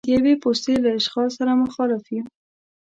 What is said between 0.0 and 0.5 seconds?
د یوې